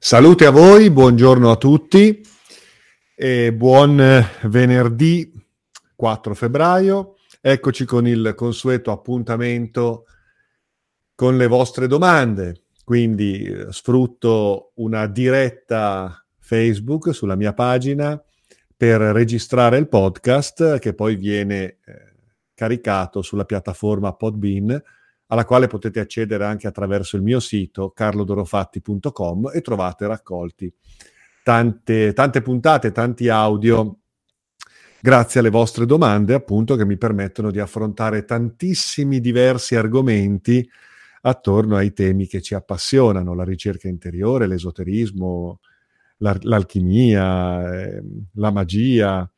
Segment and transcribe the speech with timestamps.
[0.00, 2.22] Salute a voi, buongiorno a tutti
[3.16, 5.32] e buon venerdì
[5.96, 7.16] 4 febbraio.
[7.40, 10.06] Eccoci con il consueto appuntamento
[11.16, 12.62] con le vostre domande.
[12.84, 18.22] Quindi eh, sfrutto una diretta Facebook sulla mia pagina
[18.76, 21.78] per registrare il podcast che poi viene eh,
[22.54, 24.80] caricato sulla piattaforma Podbean
[25.28, 30.72] alla quale potete accedere anche attraverso il mio sito carlodorofatti.com e trovate raccolti.
[31.42, 33.98] Tante, tante puntate, tanti audio
[35.00, 40.68] grazie alle vostre domande appunto che mi permettono di affrontare tantissimi diversi argomenti
[41.22, 45.60] attorno ai temi che ci appassionano, la ricerca interiore, l'esoterismo,
[46.18, 48.02] l'al- l'alchimia, eh,
[48.34, 49.30] la magia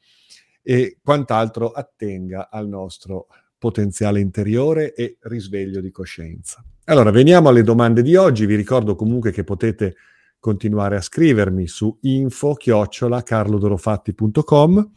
[0.63, 3.27] e quant'altro attenga al nostro
[3.61, 6.65] potenziale interiore e risveglio di coscienza.
[6.87, 8.47] Allora, veniamo alle domande di oggi.
[8.47, 9.95] Vi ricordo comunque che potete
[10.41, 14.91] continuare a scrivermi su info-carlodorofatti.com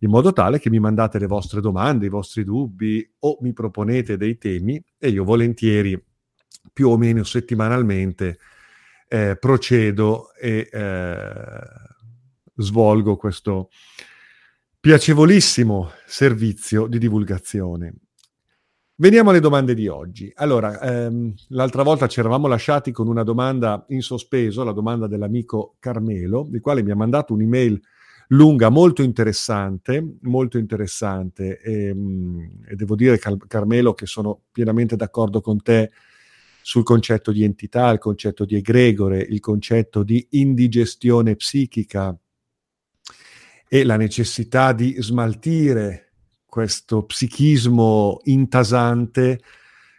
[0.00, 4.16] in modo tale che mi mandate le vostre domande, i vostri dubbi o mi proponete
[4.16, 6.00] dei temi e io volentieri
[6.72, 8.38] più o meno settimanalmente
[9.08, 11.40] eh, procedo e eh,
[12.54, 13.70] svolgo questo
[14.88, 17.92] piacevolissimo servizio di divulgazione.
[18.94, 20.32] Veniamo alle domande di oggi.
[20.36, 25.76] Allora, ehm, l'altra volta ci eravamo lasciati con una domanda in sospeso, la domanda dell'amico
[25.78, 27.78] Carmelo, il quale mi ha mandato un'email
[28.28, 31.60] lunga, molto interessante, molto interessante.
[31.60, 35.90] E, ehm, e devo dire, Car- Carmelo, che sono pienamente d'accordo con te
[36.62, 42.18] sul concetto di entità, il concetto di egregore, il concetto di indigestione psichica,
[43.68, 46.12] e la necessità di smaltire
[46.44, 49.40] questo psichismo intasante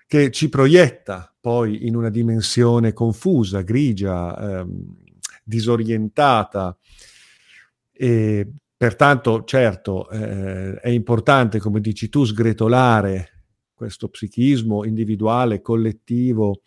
[0.07, 4.95] che ci proietta poi in una dimensione confusa, grigia, ehm,
[5.43, 6.77] disorientata.
[7.91, 16.61] E pertanto, certo, eh, è importante, come dici tu, sgretolare questo psichismo individuale, collettivo,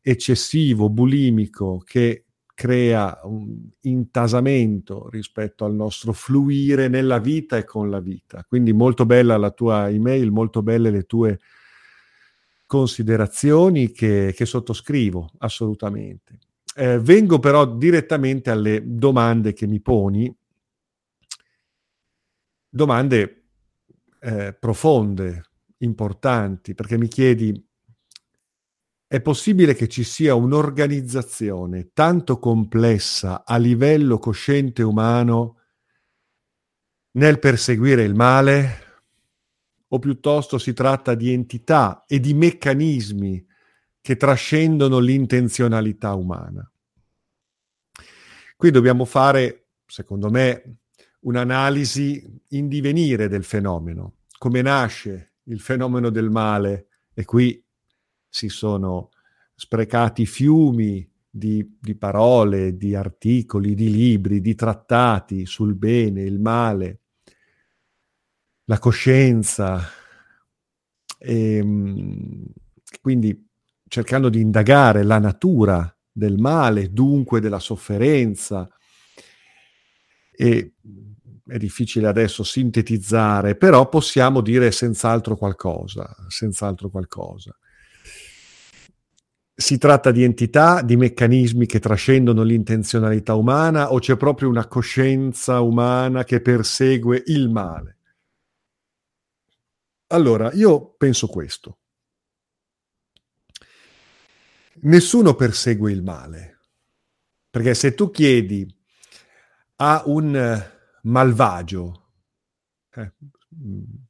[0.00, 2.23] eccessivo, bulimico, che
[2.54, 8.44] crea un intasamento rispetto al nostro fluire nella vita e con la vita.
[8.48, 11.40] Quindi molto bella la tua email, molto belle le tue
[12.66, 16.38] considerazioni che, che sottoscrivo assolutamente.
[16.76, 20.34] Eh, vengo però direttamente alle domande che mi poni,
[22.68, 23.44] domande
[24.20, 25.42] eh, profonde,
[25.78, 27.64] importanti, perché mi chiedi
[29.14, 35.60] è possibile che ci sia un'organizzazione tanto complessa a livello cosciente umano
[37.12, 39.02] nel perseguire il male?
[39.86, 43.46] O piuttosto si tratta di entità e di meccanismi
[44.00, 46.68] che trascendono l'intenzionalità umana?
[48.56, 50.78] Qui dobbiamo fare, secondo me,
[51.20, 54.22] un'analisi in divenire del fenomeno.
[54.36, 56.88] Come nasce il fenomeno del male?
[57.14, 57.63] E qui
[58.34, 59.10] si sono
[59.54, 66.98] sprecati fiumi di, di, parole, di articoli, di libri, di trattati sul bene, il male,
[68.64, 69.88] la coscienza.
[71.16, 72.44] E, ehm,
[73.00, 73.48] quindi
[73.86, 78.68] cercando di indagare la natura del male, dunque della sofferenza.
[80.32, 80.72] E
[81.46, 87.56] è difficile adesso sintetizzare, però possiamo dire senz'altro qualcosa, senz'altro qualcosa.
[89.56, 95.60] Si tratta di entità, di meccanismi che trascendono l'intenzionalità umana o c'è proprio una coscienza
[95.60, 97.98] umana che persegue il male?
[100.08, 101.78] Allora, io penso questo.
[104.82, 106.58] Nessuno persegue il male,
[107.48, 108.66] perché se tu chiedi
[109.76, 110.70] a un
[111.02, 112.10] malvagio,
[112.90, 113.12] eh,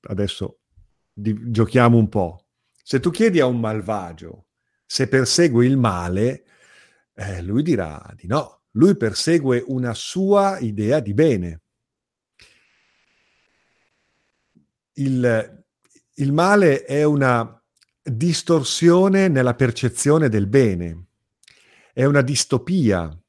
[0.08, 0.60] adesso
[1.12, 2.46] di, giochiamo un po',
[2.82, 4.43] se tu chiedi a un malvagio
[4.94, 6.44] se persegue il male,
[7.14, 8.62] eh, lui dirà di no.
[8.74, 11.62] Lui persegue una sua idea di bene.
[14.92, 15.64] Il,
[16.14, 17.60] il male è una
[18.00, 21.06] distorsione nella percezione del bene,
[21.92, 23.20] è una distopia,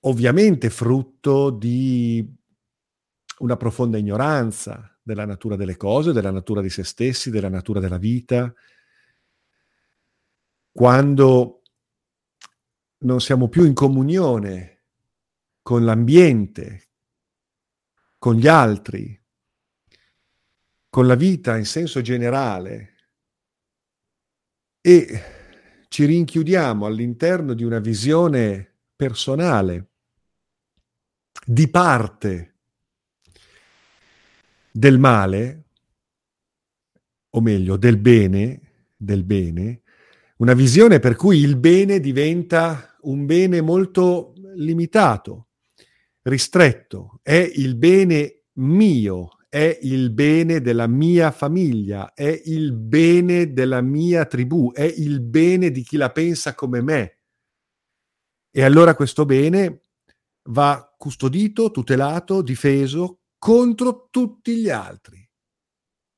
[0.00, 2.30] ovviamente frutto di
[3.38, 7.96] una profonda ignoranza della natura delle cose, della natura di se stessi, della natura della
[7.96, 8.54] vita,
[10.72, 11.62] quando
[12.98, 14.84] non siamo più in comunione
[15.60, 16.88] con l'ambiente,
[18.18, 19.20] con gli altri,
[20.88, 22.94] con la vita in senso generale
[24.80, 25.22] e
[25.88, 29.90] ci rinchiudiamo all'interno di una visione personale,
[31.44, 32.56] di parte
[34.70, 35.64] del male,
[37.30, 39.81] o meglio, del bene, del bene,
[40.42, 45.50] una visione per cui il bene diventa un bene molto limitato,
[46.22, 53.80] ristretto, è il bene mio, è il bene della mia famiglia, è il bene della
[53.82, 57.20] mia tribù, è il bene di chi la pensa come me.
[58.50, 59.82] E allora questo bene
[60.48, 65.24] va custodito, tutelato, difeso contro tutti gli altri,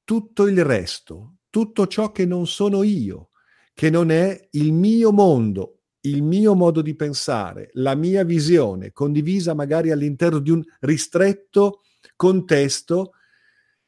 [0.03, 3.29] tutto il resto, tutto ciò che non sono io,
[3.75, 9.53] che non è il mio mondo, il mio modo di pensare, la mia visione, condivisa
[9.53, 11.82] magari all'interno di un ristretto
[12.15, 13.15] contesto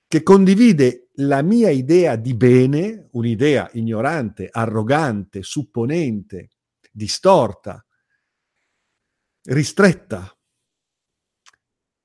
[0.08, 6.50] che condivide la mia idea di bene, un'idea ignorante, arrogante, supponente,
[6.90, 7.84] distorta,
[9.44, 10.36] ristretta.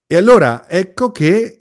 [0.05, 1.57] E allora ecco che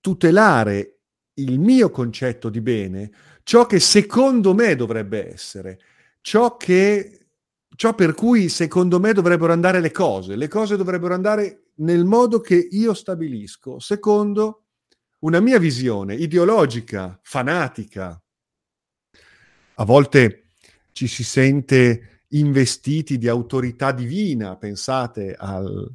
[0.00, 1.00] tutelare
[1.34, 3.10] il mio concetto di bene,
[3.46, 5.78] ciò che secondo me dovrebbe essere,
[6.20, 7.28] ciò, che,
[7.76, 10.34] ciò per cui secondo me dovrebbero andare le cose.
[10.34, 14.64] Le cose dovrebbero andare nel modo che io stabilisco, secondo
[15.20, 18.20] una mia visione ideologica, fanatica.
[19.74, 20.46] A volte
[20.90, 25.88] ci si sente investiti di autorità divina, pensate al,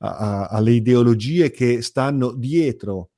[0.00, 3.12] a, alle ideologie che stanno dietro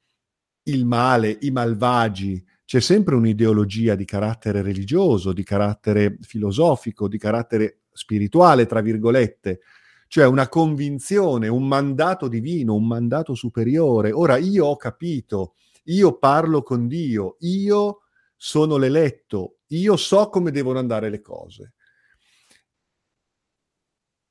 [0.69, 7.81] il male, i malvagi, c'è sempre un'ideologia di carattere religioso, di carattere filosofico, di carattere
[7.93, 9.61] spirituale, tra virgolette,
[10.09, 14.11] cioè una convinzione, un mandato divino, un mandato superiore.
[14.11, 18.05] Ora io ho capito, io parlo con Dio, io
[18.37, 21.75] sono l'eletto, io so come devono andare le cose.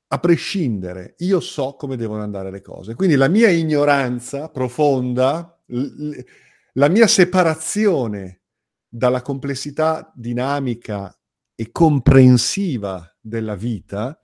[0.08, 2.96] A prescindere, io so come devono andare le cose.
[2.96, 6.24] Quindi la mia ignoranza profonda, l-
[6.72, 8.42] la mia separazione
[8.88, 11.14] dalla complessità dinamica
[11.54, 14.18] e comprensiva della vita,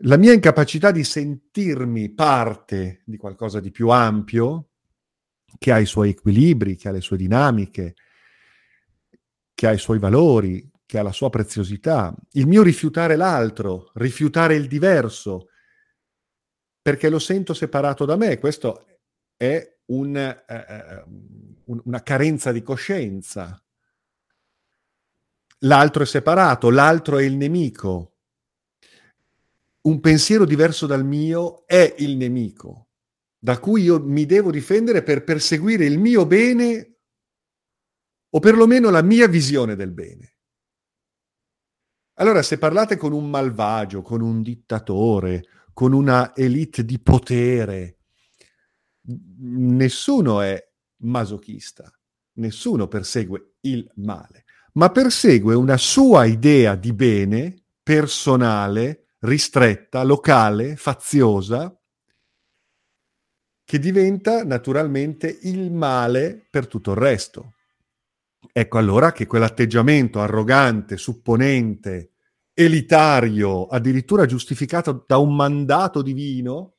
[0.00, 4.70] la mia incapacità di sentirmi parte di qualcosa di più ampio,
[5.58, 7.94] che ha i suoi equilibri, che ha le sue dinamiche,
[9.54, 14.54] che ha i suoi valori, che ha la sua preziosità, il mio rifiutare l'altro, rifiutare
[14.54, 15.48] il diverso,
[16.82, 18.95] perché lo sento separato da me, questo
[19.36, 21.04] è un, eh, eh
[21.66, 23.60] un, una carenza di coscienza.
[25.60, 28.14] L'altro è separato, l'altro è il nemico.
[29.82, 32.88] Un pensiero diverso dal mio è il nemico,
[33.38, 36.96] da cui io mi devo difendere per perseguire il mio bene
[38.30, 40.34] o perlomeno la mia visione del bene.
[42.18, 47.95] Allora, se parlate con un malvagio, con un dittatore, con una elite di potere,
[49.38, 50.62] nessuno è
[51.02, 51.90] masochista,
[52.34, 54.44] nessuno persegue il male,
[54.74, 61.76] ma persegue una sua idea di bene personale, ristretta, locale, faziosa,
[63.64, 67.54] che diventa naturalmente il male per tutto il resto.
[68.52, 72.12] Ecco allora che quell'atteggiamento arrogante, supponente,
[72.54, 76.75] elitario, addirittura giustificato da un mandato divino,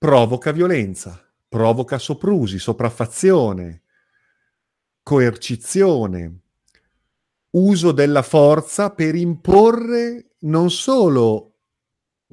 [0.00, 3.82] provoca violenza, provoca soprusi, sopraffazione,
[5.02, 6.40] coercizione,
[7.50, 11.58] uso della forza per imporre non solo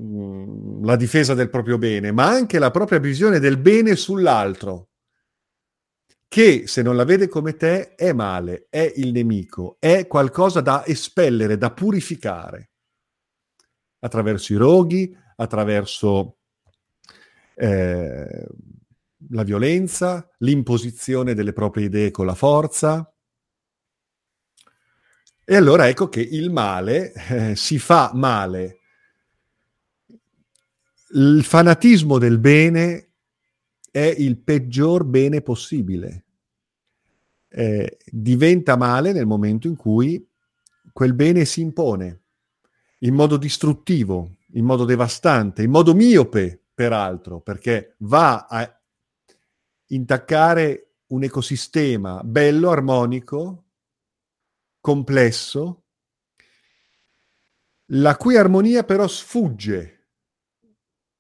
[0.02, 4.92] mm, la difesa del proprio bene, ma anche la propria visione del bene sull'altro,
[6.30, 10.86] che se non la vede come te è male, è il nemico, è qualcosa da
[10.86, 12.72] espellere, da purificare,
[14.00, 16.38] attraverso i roghi, attraverso
[17.60, 18.48] eh,
[19.32, 23.12] la violenza, l'imposizione delle proprie idee con la forza.
[25.44, 28.80] E allora ecco che il male eh, si fa male.
[31.14, 33.12] Il fanatismo del bene
[33.90, 36.26] è il peggior bene possibile.
[37.50, 40.24] Eh, diventa male nel momento in cui
[40.92, 42.22] quel bene si impone
[43.00, 48.82] in modo distruttivo, in modo devastante, in modo miope, peraltro, perché va a
[49.88, 53.66] intaccare un ecosistema bello, armonico,
[54.80, 55.86] complesso,
[57.94, 60.10] la cui armonia però sfugge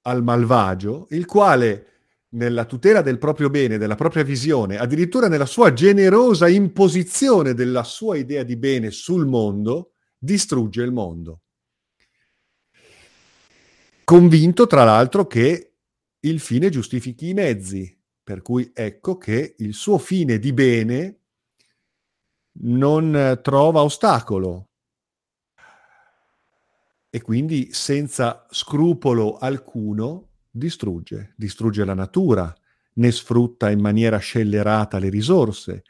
[0.02, 1.86] al malvagio, il quale
[2.34, 8.16] nella tutela del proprio bene, della propria visione, addirittura nella sua generosa imposizione della sua
[8.16, 11.42] idea di bene sul mondo, distrugge il mondo.
[14.10, 15.74] Convinto, tra l'altro, che
[16.22, 21.24] il fine giustifichi i mezzi, per cui ecco che il suo fine di bene
[22.62, 24.70] non trova ostacolo
[27.10, 32.56] e quindi senza scrupolo alcuno distrugge, distrugge la natura,
[32.94, 35.84] ne sfrutta in maniera scellerata le risorse.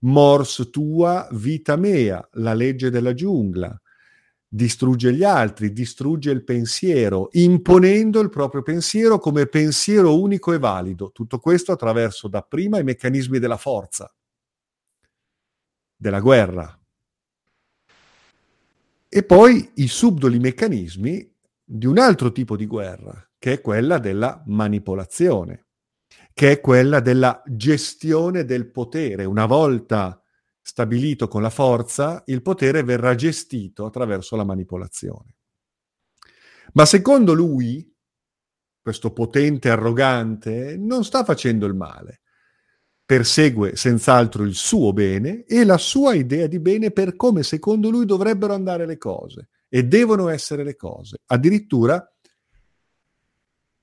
[0.00, 3.81] Mors tua, vita mea, la legge della giungla.
[4.54, 11.10] Distrugge gli altri, distrugge il pensiero, imponendo il proprio pensiero come pensiero unico e valido.
[11.10, 14.14] Tutto questo attraverso dapprima i meccanismi della forza,
[15.96, 16.78] della guerra,
[19.08, 24.42] e poi i subdoli meccanismi di un altro tipo di guerra, che è quella della
[24.48, 25.68] manipolazione,
[26.34, 29.24] che è quella della gestione del potere.
[29.24, 30.21] Una volta
[30.62, 35.36] stabilito con la forza, il potere verrà gestito attraverso la manipolazione.
[36.74, 37.92] Ma secondo lui,
[38.80, 42.20] questo potente arrogante, non sta facendo il male.
[43.04, 48.06] Persegue senz'altro il suo bene e la sua idea di bene per come secondo lui
[48.06, 51.18] dovrebbero andare le cose e devono essere le cose.
[51.26, 52.06] Addirittura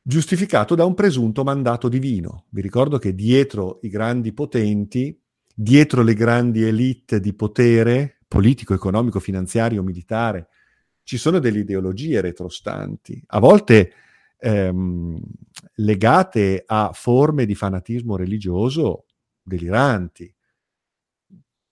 [0.01, 2.45] giustificato da un presunto mandato divino.
[2.49, 5.15] Vi ricordo che dietro i grandi potenti,
[5.61, 10.47] dietro le grandi elite di potere politico, economico, finanziario, militare,
[11.03, 13.91] ci sono delle ideologie retrostanti, a volte
[14.37, 15.19] ehm,
[15.75, 19.05] legate a forme di fanatismo religioso
[19.41, 20.33] deliranti.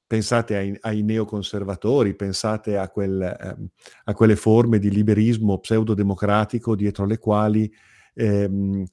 [0.05, 3.55] Pensate ai, ai neoconservatori, pensate a, quel, eh,
[4.03, 7.71] a, quelle forme di liberismo pseudodemocratico dietro le quali
[8.15, 8.83] ehm,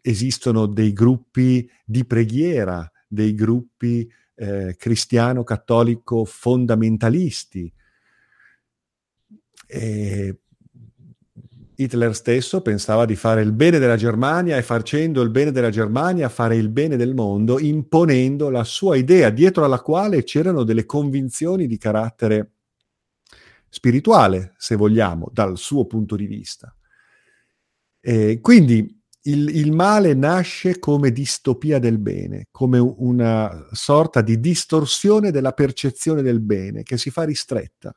[0.00, 7.72] esistono dei gruppi di preghiera, dei gruppi eh, cristiano-cattolico fondamentalisti.
[9.66, 10.40] E
[11.74, 16.28] Hitler stesso pensava di fare il bene della Germania e facendo il bene della Germania
[16.28, 21.66] fare il bene del mondo, imponendo la sua idea, dietro alla quale c'erano delle convinzioni
[21.66, 22.52] di carattere
[23.68, 26.74] spirituale, se vogliamo, dal suo punto di vista.
[27.98, 35.30] E quindi il, il, male nasce come distopia del bene, come una sorta di distorsione
[35.30, 37.94] della percezione del bene che si fa ristretta.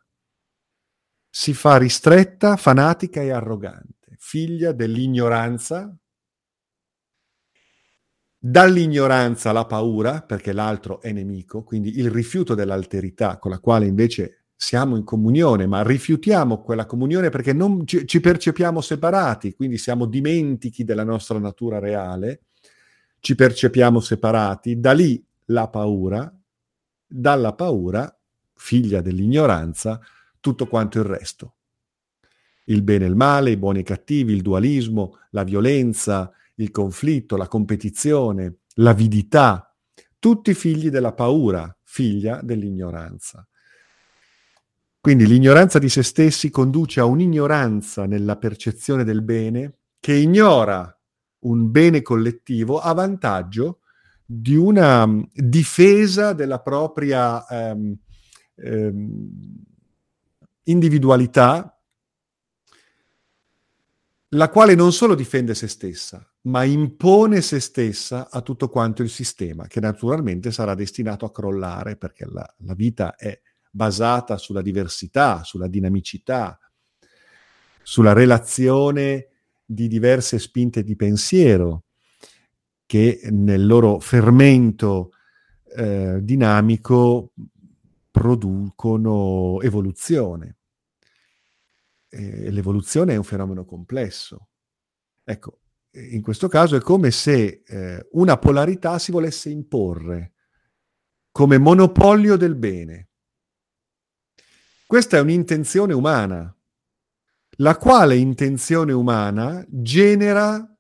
[1.29, 5.97] Si fa ristretta, fanatica e arrogante, figlia dell'ignoranza,
[8.37, 14.42] dall'ignoranza la paura, perché l'altro è nemico, quindi il rifiuto dell'alterità con la quale invece
[14.63, 20.05] siamo in comunione, ma rifiutiamo quella comunione perché non ci, ci, percepiamo separati, quindi siamo
[20.05, 22.43] dimentichi della nostra natura reale,
[23.19, 26.33] ci percepiamo separati, da lì la paura,
[27.05, 28.17] dalla paura,
[28.55, 29.99] figlia dell'ignoranza,
[30.39, 31.55] tutto quanto il resto.
[32.67, 36.71] Il bene e il male, i buoni e i cattivi, il dualismo, la violenza, il
[36.71, 39.75] conflitto, la competizione, l'avidità,
[40.17, 43.45] tutti figli della paura, figlia dell'ignoranza.
[45.03, 50.97] Quindi l'ignoranza di se stessi conduce a un'ignoranza nella percezione del bene che ignora
[51.39, 53.79] un bene collettivo a vantaggio
[54.25, 57.97] di una mm, difesa della propria ehm,
[58.55, 59.35] ehm,
[60.63, 61.77] individualità,
[64.29, 69.09] la quale non solo difende se stessa, ma impone se stessa a tutto quanto il
[69.09, 73.37] sistema, che naturalmente sarà destinato a crollare perché la, la vita è
[73.75, 76.59] basata sulla diversità, sulla dinamicità,
[77.81, 79.29] sulla relazione
[79.65, 81.85] di diverse spinte di pensiero
[82.85, 85.13] che nel loro fermento
[85.75, 87.31] eh, dinamico
[88.11, 90.57] producono evoluzione.
[92.09, 94.49] E l'evoluzione è un fenomeno complesso.
[95.23, 95.61] Ecco,
[95.93, 100.33] in questo caso è come se eh, una polarità si volesse imporre
[101.31, 103.07] come monopolio del bene.
[104.93, 106.55] Questa è un'intenzione umana,
[107.57, 110.71] la quale intenzione umana genera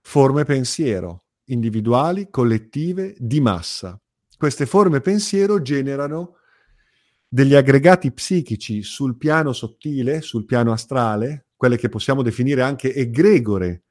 [0.00, 4.00] forme pensiero, individuali, collettive, di massa.
[4.34, 6.36] Queste forme pensiero generano
[7.28, 13.82] degli aggregati psichici sul piano sottile, sul piano astrale, quelle che possiamo definire anche egregore,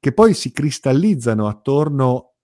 [0.00, 2.36] che poi si cristallizzano attorno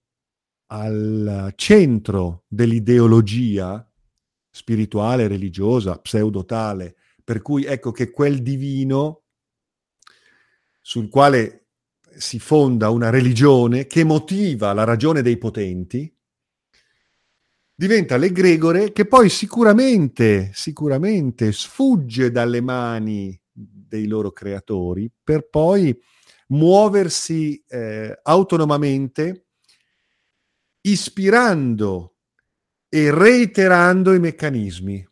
[0.67, 3.89] al centro dell'ideologia
[4.50, 9.23] spirituale, religiosa, pseudotale, per cui ecco che quel divino
[10.80, 11.66] sul quale
[12.16, 16.12] si fonda una religione che motiva la ragione dei potenti,
[17.75, 25.97] diventa l'egregore che poi sicuramente, sicuramente sfugge dalle mani dei loro creatori per poi
[26.49, 29.47] muoversi eh, autonomamente,
[30.83, 32.10] ispirando
[32.90, 35.09] e reiterando i meccanismi.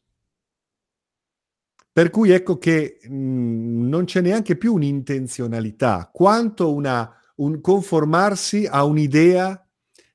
[1.92, 8.66] Per cui ecco che mh, mm, non c'è neanche più un'intenzionalità, quanto una, un conformarsi
[8.66, 9.66] a un'idea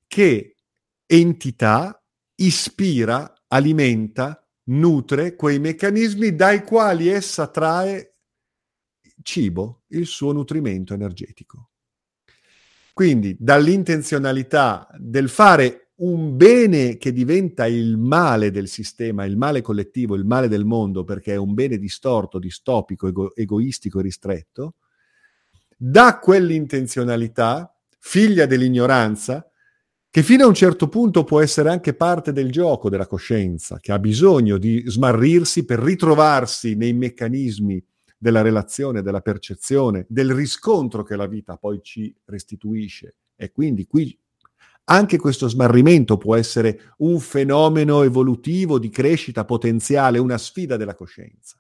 [0.08, 0.56] che
[1.06, 2.04] entità
[2.36, 8.16] ispira, alimenta, nutre quei meccanismi dai quali essa trae
[9.22, 11.70] cibo, il suo nutrimento energetico.
[12.94, 20.16] Quindi dall'intenzionalità del fare un bene che diventa il male del sistema, il male collettivo,
[20.16, 24.76] il male del mondo, perché è un bene distorto, distopico, ego- egoistico e ristretto,
[25.78, 29.48] da quell'intenzionalità, figlia dell'ignoranza,
[30.10, 33.92] che fino a un certo punto può essere anche parte del gioco della coscienza, che
[33.92, 37.84] ha bisogno di smarrirsi per ritrovarsi nei meccanismi
[38.18, 43.16] della relazione, della percezione, del riscontro che la vita poi ci restituisce.
[43.36, 44.18] E quindi qui
[44.86, 51.58] anche questo smarrimento può essere un fenomeno evolutivo di crescita potenziale, una sfida della coscienza.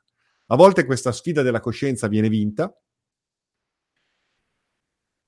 [0.47, 2.75] A volte questa sfida della coscienza viene vinta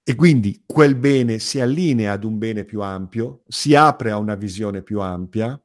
[0.03, 4.35] e quindi quel bene si allinea ad un bene più ampio, si apre a una
[4.35, 5.59] visione più ampia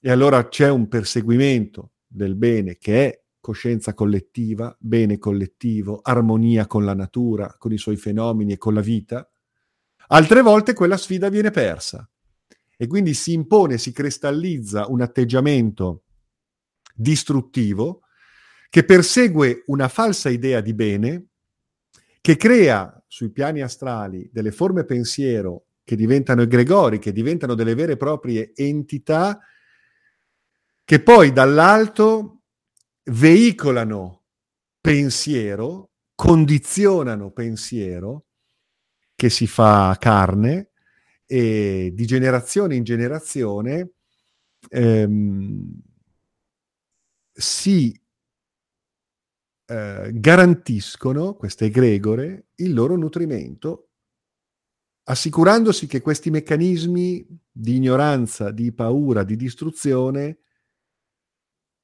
[0.00, 6.84] e allora c'è un perseguimento del bene che è coscienza collettiva, bene collettivo, armonia con
[6.84, 9.29] la natura, con i suoi fenomeni e con la vita
[10.12, 12.08] Altre volte quella sfida viene persa.
[12.76, 16.04] E quindi si impone, si cristallizza un atteggiamento
[16.94, 18.02] distruttivo
[18.70, 21.26] che persegue una falsa idea di bene,
[22.20, 27.92] che crea sui piani astrali delle forme pensiero che diventano egregori, che diventano delle vere
[27.92, 29.38] e proprie entità,
[30.84, 32.42] che poi dall'alto
[33.04, 34.24] veicolano
[34.80, 38.24] pensiero, condizionano pensiero
[39.20, 40.70] che si fa carne
[41.26, 43.90] e di generazione in generazione
[44.70, 45.78] ehm,
[47.30, 48.02] si
[49.66, 53.90] eh, garantiscono, queste egregore, il loro nutrimento,
[55.02, 60.38] assicurandosi che questi meccanismi di ignoranza, di paura, di distruzione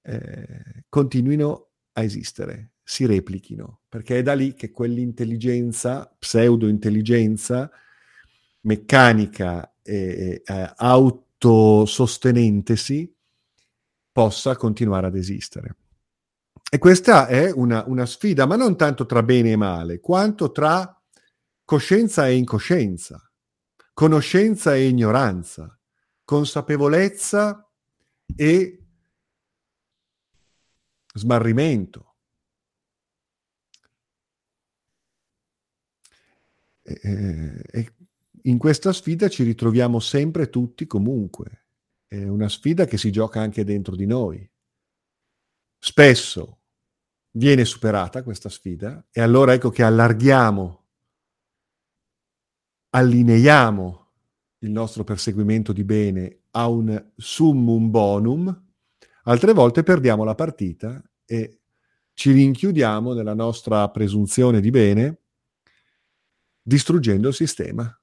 [0.01, 7.69] eh, continuino a esistere si replichino, perché è da lì che quell'intelligenza, pseudo-intelligenza,
[8.61, 13.13] meccanica e eh, autosostenentesi,
[14.13, 15.79] possa continuare ad esistere.
[16.71, 21.03] E questa è una, una sfida, ma non tanto tra bene e male, quanto tra
[21.65, 23.21] coscienza e incoscienza,
[23.95, 25.77] conoscenza e ignoranza,
[26.25, 27.69] consapevolezza
[28.37, 28.81] e
[31.15, 32.13] smarrimento.
[36.87, 37.93] E,
[38.43, 41.67] in questa sfida ci ritroviamo sempre tutti comunque.
[42.07, 44.49] È una sfida che si gioca anche dentro di noi.
[45.79, 46.61] Spesso
[47.33, 50.85] viene superata questa sfida e allora ecco che allarghiamo,
[52.91, 54.11] allineiamo
[54.61, 58.65] il nostro perseguimento di bene a un summum bonum,
[59.25, 61.61] altre volte perdiamo la partita e
[62.15, 65.26] ci rinchiudiamo nella nostra presunzione di bene
[66.67, 68.01] distruggendo il sistema.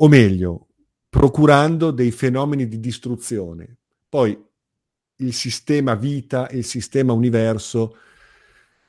[0.00, 0.68] O meglio,
[1.08, 3.78] procurando dei fenomeni di distruzione.
[4.06, 4.38] Poi
[5.20, 7.96] il sistema vita, il sistema universo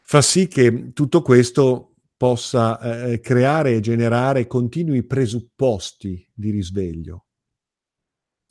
[0.02, 7.28] fa sì che tutto questo possa eh, creare e generare continui presupposti di risveglio.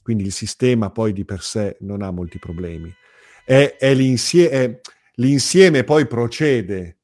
[0.00, 2.90] Quindi il sistema poi di per sé non ha molti problemi.
[3.44, 4.81] È, è, l'insie- è
[5.16, 6.97] l'insieme poi procede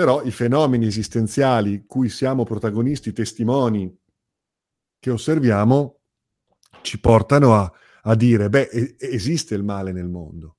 [0.00, 3.94] però i fenomeni esistenziali cui siamo protagonisti, testimoni,
[4.98, 6.00] che osserviamo,
[6.80, 7.70] ci portano a,
[8.04, 10.56] a dire, beh, esiste il male nel mondo.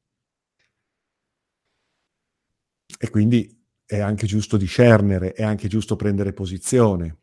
[3.00, 7.21] E quindi è anche giusto discernere, è anche giusto prendere posizione.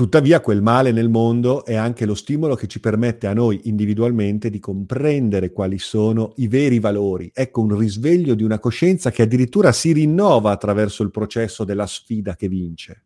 [0.00, 4.48] Tuttavia quel male nel mondo è anche lo stimolo che ci permette a noi individualmente
[4.48, 7.30] di comprendere quali sono i veri valori.
[7.34, 12.34] Ecco un risveglio di una coscienza che addirittura si rinnova attraverso il processo della sfida
[12.34, 13.04] che vince.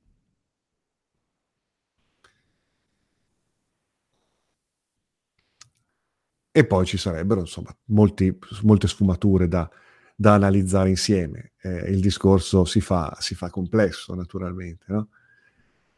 [6.53, 9.69] E poi ci sarebbero insomma molti, molte sfumature da,
[10.15, 11.55] da analizzare insieme.
[11.61, 14.85] Eh, il discorso si fa, si fa complesso, naturalmente.
[14.87, 15.09] No?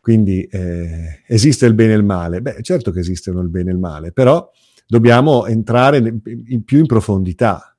[0.06, 2.40] Quindi eh, esiste il bene e il male?
[2.40, 4.48] Beh, certo che esistono il bene e il male, però
[4.86, 7.76] dobbiamo entrare in, più in profondità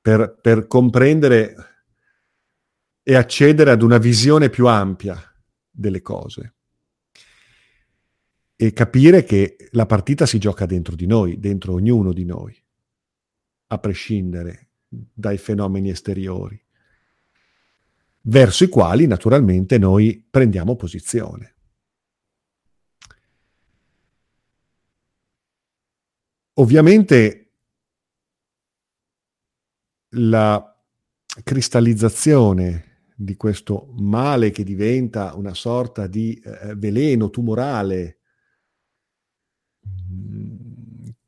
[0.00, 1.54] per, per comprendere
[3.04, 5.16] e accedere ad una visione più ampia
[5.70, 6.54] delle cose
[8.56, 12.60] e capire che la partita si gioca dentro di noi, dentro ognuno di noi,
[13.68, 16.60] a prescindere dai fenomeni esteriori,
[18.22, 21.54] verso i quali naturalmente noi prendiamo posizione.
[26.60, 27.52] Ovviamente
[30.10, 30.78] la
[31.42, 38.18] cristallizzazione di questo male che diventa una sorta di eh, veleno tumorale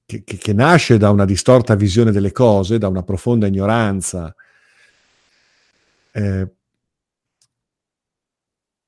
[0.05, 4.35] che, che, che, nasce da una distorta visione delle cose, da una profonda ignoranza,
[6.13, 6.55] eh,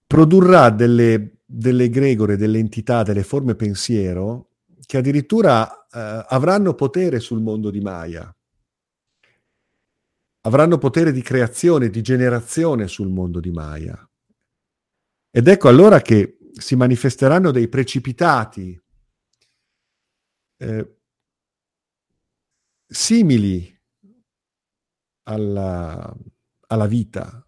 [0.07, 4.48] produrrà delle, delle egregore, delle entità, delle forme pensiero
[4.84, 8.34] che addirittura eh, avranno potere sul mondo di Maya,
[10.42, 14.08] avranno potere di creazione, di generazione sul mondo di Maya.
[15.30, 18.80] Ed ecco allora che si manifesteranno dei precipitati
[20.58, 20.96] eh,
[22.87, 23.80] simili
[25.24, 26.14] alla,
[26.68, 27.44] alla vita,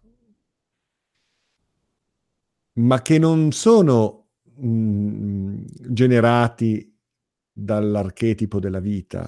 [2.73, 6.96] ma che non sono mm, generati
[7.59, 9.27] dall'archetipo della vita,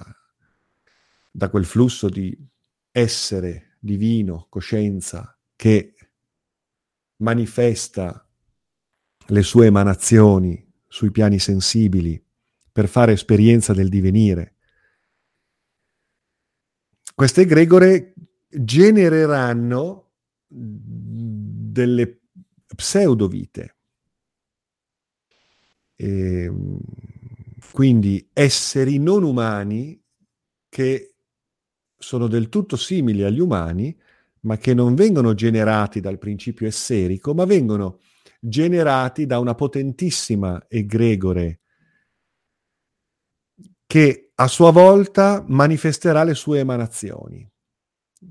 [1.32, 2.36] da quel flusso di
[2.92, 5.94] essere divino, coscienza, che
[7.16, 8.24] manifesta
[9.26, 12.24] le sue emanazioni sui piani sensibili
[12.70, 14.56] per fare esperienza del divenire.
[17.12, 18.14] Queste egregore
[18.48, 20.12] genereranno
[20.46, 22.20] delle
[22.74, 23.76] pseudovite.
[25.96, 26.80] E, ehm,
[27.72, 30.00] quindi esseri non umani
[30.68, 31.14] che
[31.96, 33.96] sono del tutto simili agli umani,
[34.40, 38.00] ma che non vengono generati dal principio esserico, ma vengono
[38.40, 41.60] generati da una potentissima egregore
[43.86, 47.46] che a sua volta manifesterà le sue emanazioni,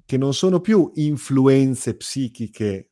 [0.06, 2.92] che non sono più influenze psichiche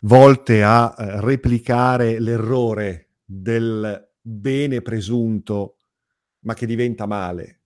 [0.00, 5.78] volte a eh, replicare l'errore del bene presunto,
[6.44, 7.62] ma che diventa male,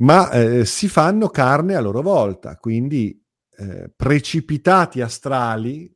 [0.00, 3.20] ma eh, si fanno carne a loro volta, quindi
[3.56, 5.94] eh, precipitati astrali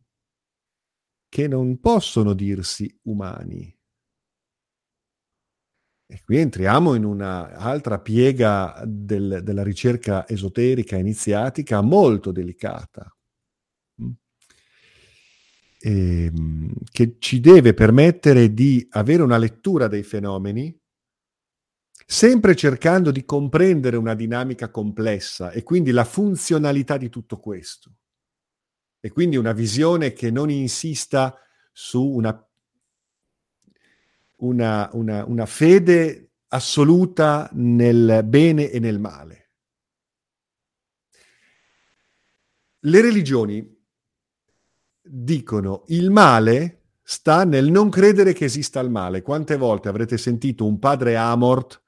[1.28, 3.74] che non possono dirsi umani.
[6.06, 13.10] E qui entriamo in un'altra piega del, della ricerca esoterica iniziatica molto delicata,
[15.84, 20.74] ehm, che ci deve permettere di avere una lettura dei fenomeni,
[22.06, 27.92] sempre cercando di comprendere una dinamica complessa e quindi la funzionalità di tutto questo.
[28.98, 31.38] E quindi una visione che non insista
[31.72, 32.48] su una
[34.36, 39.50] una, una, una fede assoluta nel bene e nel male.
[42.80, 43.73] Le religioni
[45.06, 49.22] dicono il male sta nel non credere che esista il male.
[49.22, 51.82] Quante volte avrete sentito un padre Amort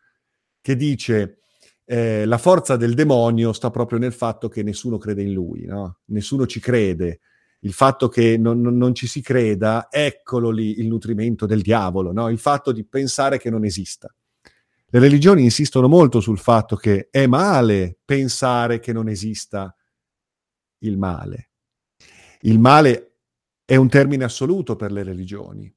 [0.61, 1.39] che dice
[1.87, 6.01] eh, la forza del demonio sta proprio nel fatto che nessuno crede in lui, no?
[6.07, 7.21] nessuno ci crede,
[7.61, 12.29] il fatto che non, non, ci si creda, eccolo lì il nutrimento del diavolo, no?
[12.29, 14.13] il fatto di pensare che non esista.
[14.89, 19.75] Le religioni insistono molto sul fatto che è male pensare che non esista
[20.79, 21.51] il male.
[22.41, 23.06] Il male
[23.67, 25.75] è un termine assoluto per le religioni.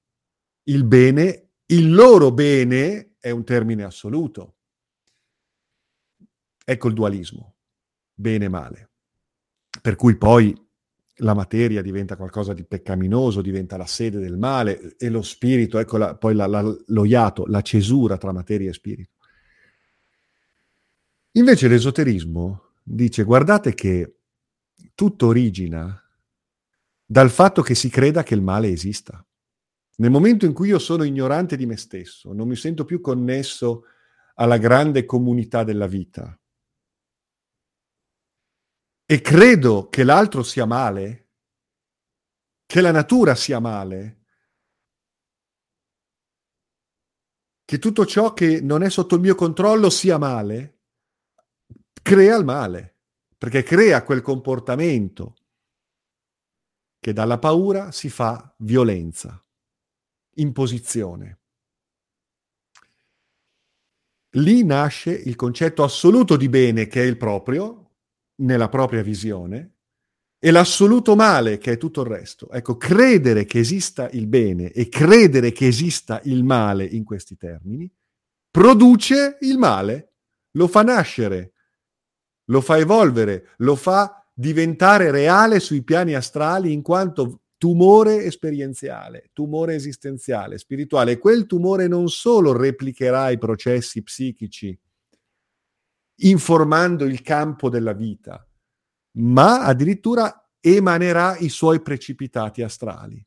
[0.66, 4.58] Il bene, il loro bene, è un termine assoluto.
[6.64, 7.56] Ecco il dualismo,
[8.14, 8.92] bene e male.
[9.82, 10.56] Per cui poi
[11.22, 15.98] la materia diventa qualcosa di peccaminoso, diventa la sede del male e lo spirito, ecco
[15.98, 19.16] la, poi la, la, lo iato, la cesura tra materia e spirito.
[21.32, 24.18] Invece l'esoterismo dice guardate che
[24.94, 26.00] tutto origina
[27.12, 29.26] dal fatto che si creda che il male esista.
[29.96, 33.86] Nel momento in cui io sono ignorante di me stesso, non mi sento più connesso
[34.36, 36.40] alla grande comunità della vita,
[39.06, 41.30] e credo che l'altro sia male,
[42.68, 44.26] che la natura sia male,
[47.66, 50.82] che tutto ciò che non è sotto il mio controllo sia male,
[52.04, 52.98] crea il male,
[53.36, 55.34] perché crea quel comportamento
[57.00, 59.44] che dalla paura si fa violenza,
[60.36, 61.40] imposizione.
[64.34, 67.92] Lì nasce il concetto assoluto di bene che è il proprio,
[68.42, 69.76] nella propria visione,
[70.42, 72.50] e l'assoluto male che è tutto il resto.
[72.52, 77.92] Ecco, credere che esista il bene e credere che esista il male in questi termini
[78.50, 80.14] produce il male,
[80.52, 81.54] lo fa nascere,
[82.46, 89.76] lo fa evolvere, lo fa diventare reale sui piani astrali in quanto tumore esperienziale, tumore
[89.76, 91.18] esistenziale, spirituale.
[91.18, 94.80] Quel tumore non solo replicherà i processi psichici
[96.22, 98.46] informando il campo della vita,
[99.18, 103.22] ma addirittura emanerà i suoi precipitati astrali.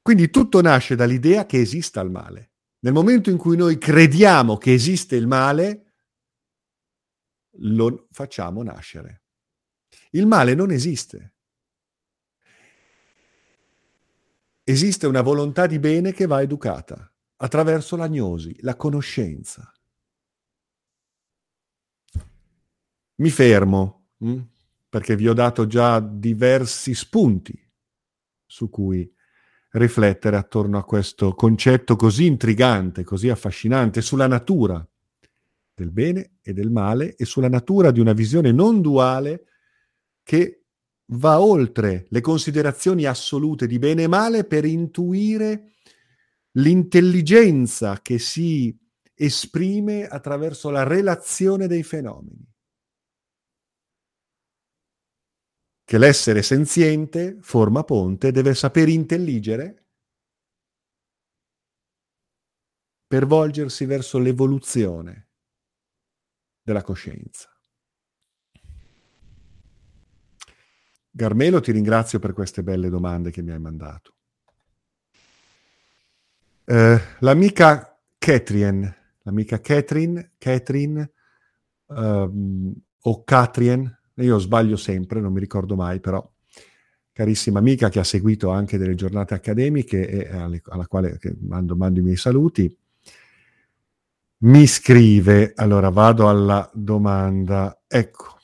[0.00, 2.52] Quindi tutto nasce dall'idea che esista il male.
[2.80, 5.87] Nel momento in cui noi crediamo che esiste il male,
[7.60, 9.22] lo facciamo nascere.
[10.10, 11.34] Il male non esiste.
[14.62, 19.72] Esiste una volontà di bene che va educata attraverso l'agnosi, la conoscenza.
[23.16, 24.30] Mi fermo mh?
[24.30, 24.48] Hm,
[24.88, 27.70] perché vi ho dato già diversi spunti
[28.46, 29.10] su cui
[29.72, 34.86] riflettere attorno a questo concetto così intrigante, così affascinante sulla natura
[35.78, 39.44] del bene e del male e sulla natura di una visione non duale
[40.24, 40.64] che
[41.12, 45.74] va oltre le considerazioni assolute di bene e male per intuire
[46.52, 48.76] l'intelligenza che si
[49.14, 52.46] esprime attraverso la relazione dei fenomeni.
[55.84, 59.86] Che l'essere senziente forma ponte, deve saper intelligere
[63.06, 65.27] per volgersi verso l'evoluzione
[66.68, 67.48] della coscienza.
[71.10, 74.16] Garmelo, ti ringrazio per queste belle domande che mi hai mandato.
[76.66, 81.10] Eh, l'amica Catherine, l'amica Catherine, Catherine
[81.86, 86.30] um, o Catrien, io sbaglio sempre, non mi ricordo mai, però
[87.12, 92.00] carissima amica che ha seguito anche delle giornate accademiche e alle, alla quale mando, mando
[92.00, 92.76] i miei saluti,
[94.40, 98.38] mi scrive, allora vado alla domanda, ecco,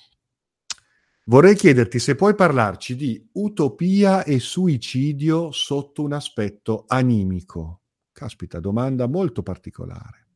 [1.26, 7.83] vorrei chiederti se puoi parlarci di utopia e suicidio sotto un aspetto animico.
[8.11, 10.26] Caspita, domanda molto particolare.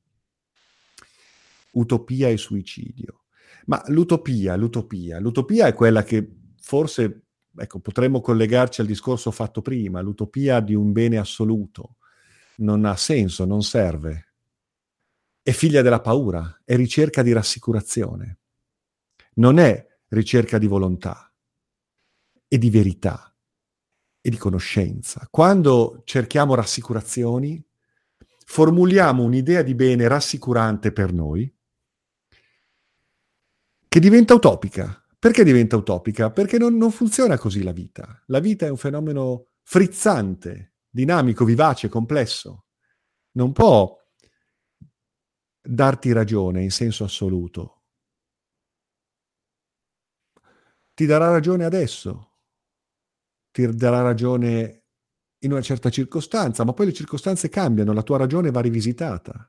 [1.73, 3.25] Utopia e suicidio.
[3.67, 10.01] Ma l'utopia, l'utopia, l'utopia è quella che forse, ecco, potremmo collegarci al discorso fatto prima,
[10.01, 11.97] l'utopia di un bene assoluto.
[12.59, 14.28] Non ha senso, non serve
[15.49, 18.41] è figlia della paura, è ricerca di rassicurazione.
[19.37, 21.33] Non è ricerca di volontà
[22.47, 23.35] e di verità
[24.21, 25.27] e di conoscenza.
[25.31, 27.67] Quando cerchiamo rassicurazioni,
[28.45, 31.51] formuliamo un'idea di bene rassicurante per noi,
[33.89, 35.03] che diventa utopica.
[35.19, 36.31] Perché diventa utopica?
[36.31, 38.23] Perché non, non funziona così la vita.
[38.27, 42.67] La vita è un fenomeno frizzante, dinamico, vivace, complesso.
[43.33, 43.97] Non può
[45.71, 47.83] darti ragione in senso assoluto.
[50.95, 52.31] Ti darà ragione adesso,
[53.51, 54.85] ti darà ragione
[55.41, 59.49] in una certa circostanza, ma poi le circostanze cambiano, la tua ragione va rivisitata.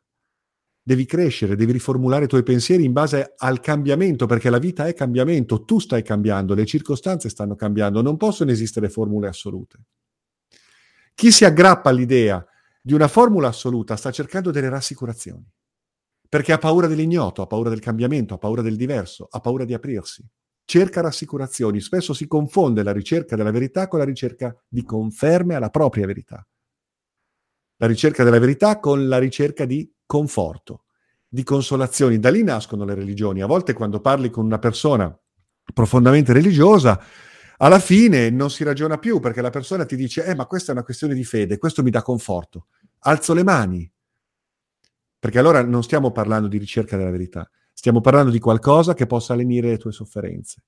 [0.81, 4.93] Devi crescere, devi riformulare i tuoi pensieri in base al cambiamento, perché la vita è
[4.93, 9.85] cambiamento, tu stai cambiando, le circostanze stanno cambiando, non possono esistere formule assolute.
[11.15, 12.45] Chi si aggrappa all'idea
[12.81, 15.49] di una formula assoluta sta cercando delle rassicurazioni
[16.29, 19.73] perché ha paura dell'ignoto, ha paura del cambiamento, ha paura del diverso, ha paura di
[19.73, 20.23] aprirsi.
[20.63, 25.71] Cerca rassicurazioni, spesso si confonde la ricerca della verità con la ricerca di conferme alla
[25.71, 26.47] propria verità.
[27.77, 30.83] La ricerca della verità con la ricerca di conforto,
[31.27, 32.19] di consolazioni.
[32.19, 33.41] Da lì nascono le religioni.
[33.41, 35.17] A volte quando parli con una persona
[35.73, 37.01] profondamente religiosa,
[37.57, 40.75] alla fine non si ragiona più perché la persona ti dice, eh ma questa è
[40.75, 42.67] una questione di fede, questo mi dà conforto.
[42.99, 43.91] Alzo le mani,
[45.19, 49.35] perché allora non stiamo parlando di ricerca della verità, stiamo parlando di qualcosa che possa
[49.35, 50.63] lenire le tue sofferenze,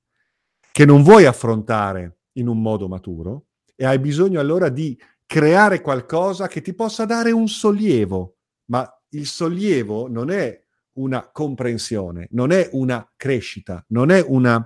[0.71, 6.47] che non vuoi affrontare in un modo maturo e hai bisogno allora di creare qualcosa
[6.47, 8.35] che ti possa dare un sollievo,
[8.65, 10.61] ma il sollievo non è
[10.93, 14.65] una comprensione, non è una crescita, non è una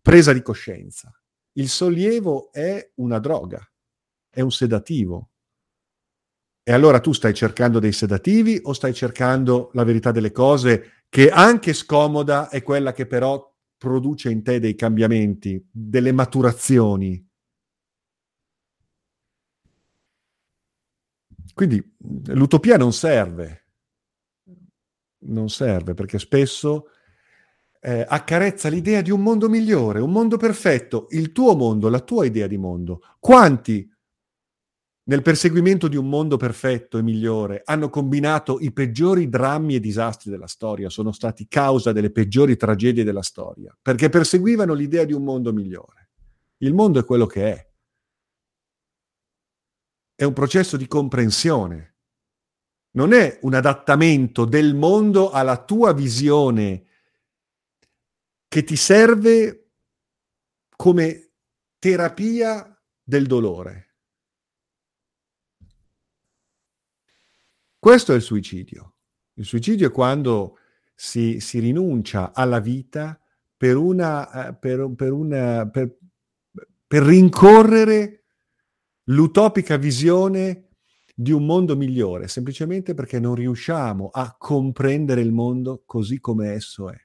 [0.00, 1.12] presa di coscienza.
[1.52, 3.60] Il sollievo è una droga,
[4.30, 5.30] è un sedativo,
[6.66, 11.28] E allora tu stai cercando dei sedativi o stai cercando la verità delle cose che
[11.28, 17.22] anche scomoda è quella che però produce in te dei cambiamenti, delle maturazioni.
[21.52, 21.96] Quindi
[22.28, 23.66] l'utopia non serve,
[25.26, 26.88] non serve perché spesso
[27.78, 32.24] eh, accarezza l'idea di un mondo migliore, un mondo perfetto, il tuo mondo, la tua
[32.24, 33.02] idea di mondo.
[33.20, 33.88] Quanti
[35.06, 40.30] nel perseguimento di un mondo perfetto e migliore, hanno combinato i peggiori drammi e disastri
[40.30, 45.22] della storia, sono stati causa delle peggiori tragedie della storia, perché perseguivano l'idea di un
[45.22, 46.10] mondo migliore.
[46.58, 47.72] Il mondo è quello che è.
[50.14, 51.96] È un processo di comprensione.
[52.92, 56.86] Non è un adattamento del mondo alla tua visione
[58.48, 59.72] che ti serve
[60.76, 61.32] come
[61.78, 63.93] terapia del dolore.
[67.84, 68.94] Questo è il suicidio.
[69.34, 70.56] Il suicidio è quando
[70.94, 73.20] si, si rinuncia alla vita
[73.54, 75.94] per, una, eh, per, per, una, per,
[76.86, 78.24] per rincorrere
[79.08, 80.68] l'utopica visione
[81.14, 86.88] di un mondo migliore, semplicemente perché non riusciamo a comprendere il mondo così come esso
[86.88, 86.96] è.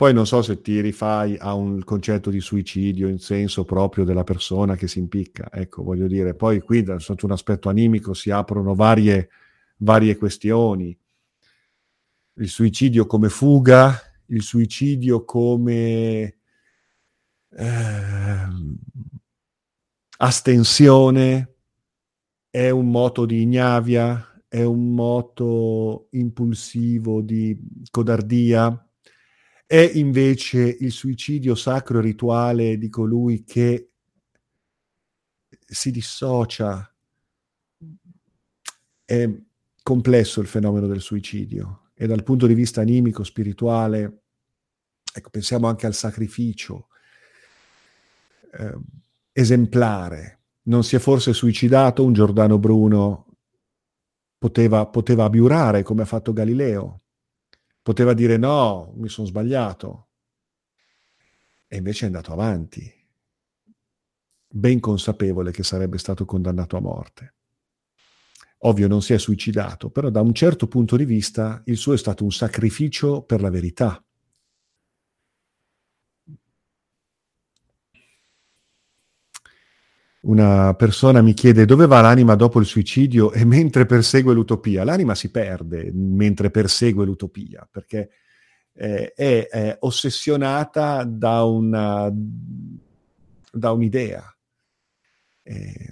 [0.00, 4.24] Poi non so se ti rifai a un concetto di suicidio in senso proprio della
[4.24, 5.50] persona che si impicca.
[5.52, 9.28] Ecco, voglio dire, poi qui sotto un aspetto animico si aprono varie,
[9.76, 10.98] varie questioni.
[12.32, 13.94] Il suicidio come fuga,
[14.28, 16.38] il suicidio come
[17.50, 18.46] eh,
[20.16, 21.54] astensione,
[22.48, 27.54] è un moto di ignavia, è un moto impulsivo di
[27.90, 28.82] codardia
[29.70, 33.90] è invece il suicidio sacro e rituale di colui che
[35.64, 36.92] si dissocia.
[39.04, 39.30] È
[39.80, 44.22] complesso il fenomeno del suicidio e dal punto di vista animico, spirituale,
[45.14, 46.88] ecco, pensiamo anche al sacrificio
[48.50, 48.76] eh,
[49.30, 50.40] esemplare.
[50.62, 53.36] Non si è forse suicidato un Giordano Bruno?
[54.36, 57.02] Poteva, poteva abiurare come ha fatto Galileo,
[57.82, 60.08] Poteva dire no, mi sono sbagliato.
[61.66, 62.92] E invece è andato avanti,
[64.52, 67.34] ben consapevole che sarebbe stato condannato a morte.
[68.62, 71.96] Ovvio non si è suicidato, però da un certo punto di vista il suo è
[71.96, 74.04] stato un sacrificio per la verità.
[80.22, 84.84] Una persona mi chiede dove va l'anima dopo il suicidio e mentre persegue l'utopia.
[84.84, 88.10] L'anima si perde mentre persegue l'utopia perché
[88.74, 92.12] eh, è, è, ossessionata da, una,
[93.50, 94.22] da un'idea.
[95.42, 95.90] Eh,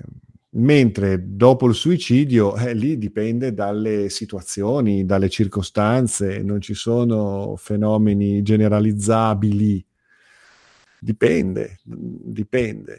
[0.50, 8.42] mentre dopo il suicidio eh, lì dipende dalle situazioni, dalle circostanze, non ci sono fenomeni
[8.42, 9.82] generalizzabili.
[11.00, 12.98] Dipende, dipende.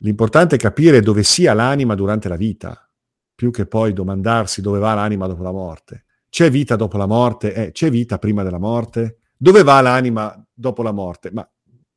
[0.00, 2.90] L'importante è capire dove sia l'anima durante la vita,
[3.34, 6.04] più che poi domandarsi dove va l'anima dopo la morte.
[6.28, 7.54] C'è vita dopo la morte?
[7.54, 9.20] Eh, c'è vita prima della morte?
[9.36, 11.30] Dove va l'anima dopo la morte?
[11.30, 11.48] Ma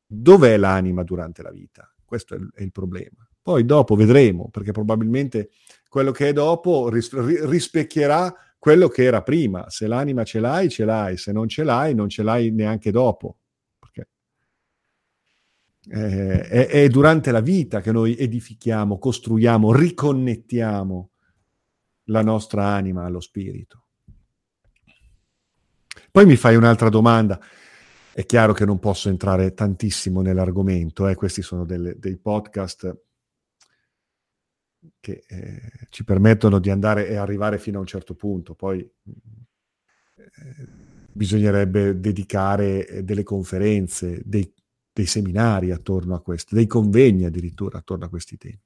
[0.06, 1.92] dov'è l'anima durante la vita?
[2.04, 3.28] Questo è il, è il problema.
[3.42, 5.50] Poi dopo vedremo, perché probabilmente
[5.88, 7.12] quello che è dopo ris-
[7.46, 9.68] rispecchierà quello che era prima.
[9.68, 13.39] Se l'anima ce l'hai, ce l'hai, se non ce l'hai, non ce l'hai neanche dopo
[15.88, 21.10] eh, è, è, durante la vita che noi edifichiamo, costruiamo, riconnettiamo
[22.04, 23.84] la nostra anima allo spirito.
[26.10, 27.40] Poi mi fai un'altra domanda.
[28.12, 31.14] È chiaro che non posso entrare tantissimo nell'argomento, eh?
[31.14, 32.98] questi sono delle, dei podcast
[34.98, 38.92] che eh, ci permettono di andare e arrivare fino a un certo punto, poi eh,
[41.12, 44.52] bisognerebbe dedicare delle conferenze, dei,
[44.92, 48.60] dei seminari attorno a questo, dei convegni addirittura attorno a questi temi.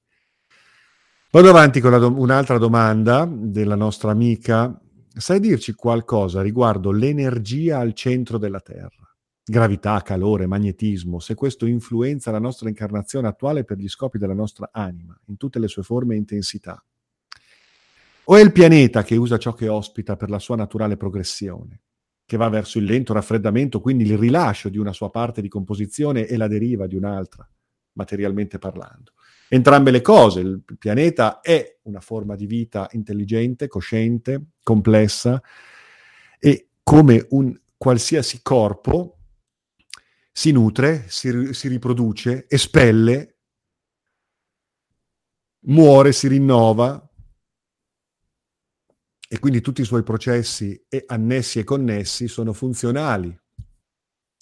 [1.31, 4.81] Vado avanti con do- un'altra domanda della nostra amica.
[5.17, 9.05] Sai dirci qualcosa riguardo l'energia al centro della Terra?
[9.45, 14.71] Gravità, calore, magnetismo, se questo influenza la nostra incarnazione attuale per gli scopi della nostra
[14.73, 16.83] anima, in tutte le sue forme e intensità?
[18.27, 21.83] O è il pianeta che usa ciò che ospita per la sua naturale progressione?
[22.35, 26.27] Che va verso il lento raffreddamento, quindi il rilascio di una sua parte di composizione
[26.27, 27.49] e la deriva di un'altra,
[27.93, 29.13] materialmente parlando.
[29.49, 35.41] Entrambe le cose, il pianeta è una forma di vita intelligente, cosciente, complessa
[36.41, 39.19] e come un qualsiasi corpo
[40.33, 43.37] si nutre, si, si riproduce, espelle
[45.67, 47.04] muore, si rinnova
[49.35, 53.37] e quindi tutti i suoi processi e annessi e connessi sono funzionali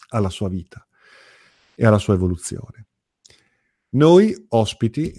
[0.08, 0.86] alla sua vita
[1.74, 2.88] e alla sua evoluzione.
[3.92, 5.10] Noi, ospiti,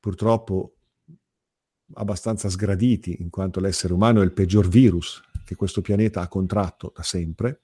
[0.00, 0.78] purtroppo
[1.94, 6.92] abbastanza sgraditi, in quanto l'essere umano è il peggior virus che questo pianeta ha contratto
[6.92, 7.60] da sempre,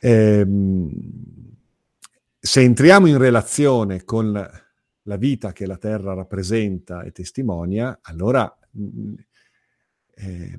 [0.00, 0.90] ehm,
[2.36, 9.14] se entriamo in relazione con la vita che la Terra rappresenta e testimonia, allora mm,
[10.20, 10.58] eh,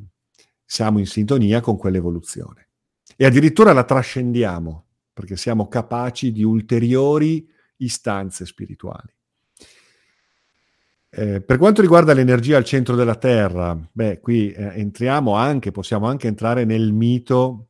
[0.65, 2.69] siamo in sintonia con quell'evoluzione.
[3.15, 7.47] E addirittura la trascendiamo, perché siamo capaci di ulteriori
[7.77, 9.13] istanze spirituali.
[11.13, 16.07] Eh, per quanto riguarda l'energia al centro della Terra, beh, qui eh, entriamo anche, possiamo
[16.07, 17.67] anche entrare nel mito,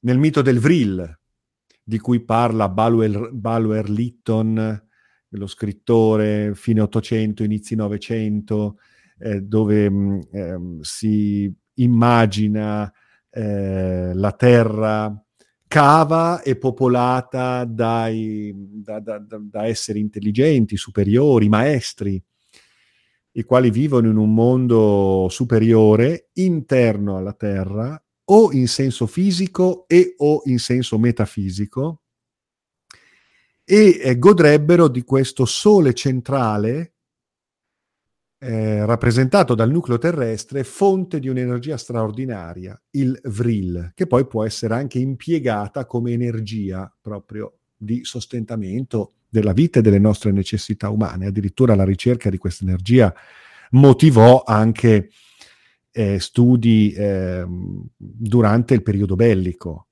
[0.00, 1.18] nel mito del Vril,
[1.82, 4.88] di cui parla Balwer, Balwer Litton,
[5.30, 8.78] lo scrittore, fine 800, inizi 900,
[9.18, 12.92] eh, dove mm, ehm, si immagina
[13.30, 15.22] eh, la Terra
[15.68, 22.20] cava e popolata dai, da, da, da, esseri intelligenti, superiori, maestri,
[23.32, 30.14] i quali vivono in un mondo superiore, interno alla Terra, o in senso fisico e
[30.16, 32.02] o in senso metafisico,
[33.64, 36.94] e eh, godrebbero di questo sole centrale
[38.40, 44.74] eh, rappresentato dal nucleo terrestre, fonte di un'energia straordinaria, il Vril, che poi può essere
[44.74, 51.26] anche impiegata come energia proprio di sostentamento della vita e delle nostre necessità umane.
[51.26, 53.12] Addirittura la ricerca di questa energia
[53.70, 55.10] motivò anche
[55.90, 57.44] eh, studi eh,
[57.96, 59.88] durante il periodo bellico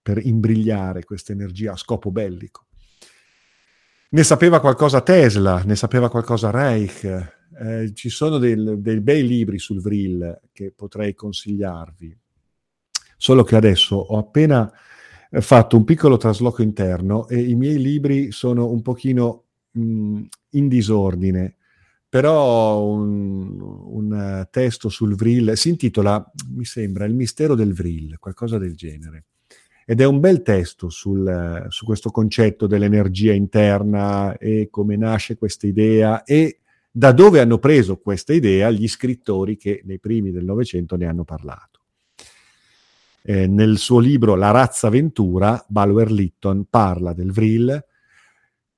[0.00, 2.66] per imbrigliare questa energia a scopo bellico.
[4.10, 9.58] Ne sapeva qualcosa Tesla, ne sapeva qualcosa Reich, eh, ci sono dei, dei bei libri
[9.58, 12.16] sul Vril che potrei consigliarvi,
[13.16, 14.70] solo che adesso ho appena
[15.30, 20.68] eh, fatto un piccolo trasloco interno e i miei libri sono un pochino mh, in
[20.68, 21.56] disordine,
[22.08, 28.56] però un, un testo sul Vril si intitola, mi sembra, Il mistero del Vril, qualcosa
[28.58, 29.24] del genere.
[29.86, 35.66] Ed è un bel testo sul, su questo concetto dell'energia interna e come nasce questa
[35.66, 36.60] idea e
[36.96, 41.24] da dove hanno preso questa idea gli scrittori che nei primi del Novecento ne hanno
[41.24, 41.80] parlato.
[43.24, 47.84] Eh, nel suo libro La razza ventura, Balwer Litton parla del Vril,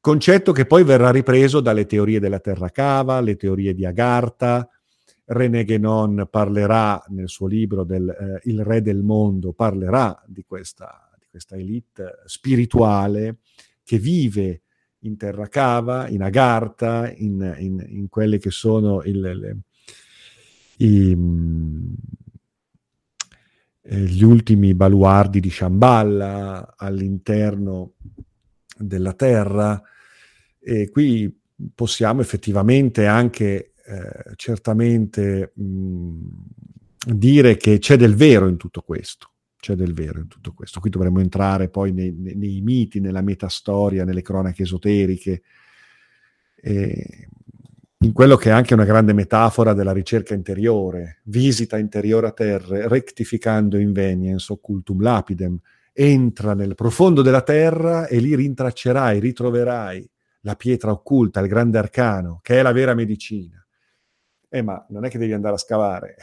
[0.01, 4.67] concetto che poi verrà ripreso dalle teorie della terra cava, le teorie di Agartha,
[5.27, 11.11] René Guénon parlerà nel suo libro del eh, Il re del mondo, parlerà di questa,
[11.19, 13.41] di questa elite spirituale
[13.85, 14.63] che vive
[15.07, 19.57] in terra cava, in Agartha, in, in, in quelli che sono il, le,
[20.79, 21.93] i, mm,
[23.83, 27.93] eh, gli ultimi baluardi di Shambhala all'interno
[28.77, 29.81] della terra.
[30.59, 31.33] E qui
[31.75, 36.29] possiamo effettivamente anche eh, certamente mh, mm,
[37.07, 39.31] dire che c'è del vero in tutto questo
[39.67, 40.79] c'è del vero in tutto questo.
[40.79, 45.43] Qui dovremmo entrare poi nei, nei, nei miti, nella metastoria, nelle cronache esoteriche,
[46.55, 47.29] eh,
[47.99, 52.87] in quello che è anche una grande metafora della ricerca interiore, visita interiore a terra,
[52.87, 55.59] rectificando inveniens occultum lapidem,
[55.93, 60.09] entra nel profondo della terra e lì rintraccerai, ritroverai
[60.43, 63.67] la pietra occulta, il grande arcano, che è la vera medicina.
[64.49, 66.15] Eh, ma non è che devi andare a scavare,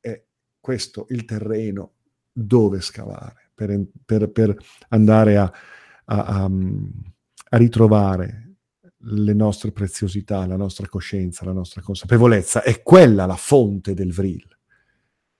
[0.00, 0.20] è
[0.58, 1.92] questo il terreno
[2.32, 4.56] dove scavare per, per, per
[4.88, 5.52] andare a,
[6.06, 6.50] a, a,
[7.50, 8.54] a, ritrovare
[9.04, 12.62] le nostre preziosità, la nostra coscienza, la nostra consapevolezza.
[12.62, 14.46] È quella la fonte del Vril.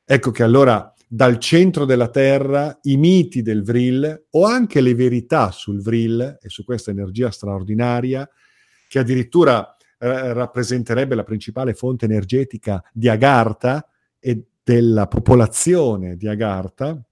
[0.05, 5.51] Ecco che allora dal centro della Terra i miti del Vril o anche le verità
[5.51, 8.29] sul Vril e su questa energia straordinaria
[8.89, 13.87] che addirittura eh, rappresenterebbe la principale fonte energetica di Agartha
[14.19, 17.05] e della popolazione di Agartha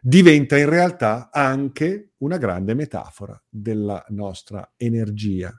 [0.00, 5.54] diventa in realtà anche una grande metafora della nostra energia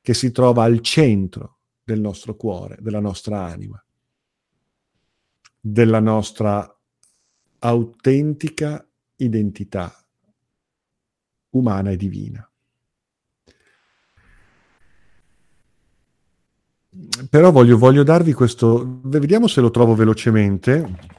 [0.00, 3.80] che si trova al centro del nostro cuore, della nostra anima,
[5.60, 6.76] della nostra
[7.60, 9.94] autentica identità
[11.50, 12.50] umana e divina.
[17.28, 21.14] Però voglio, voglio darvi questo, vediamo se lo trovo velocemente,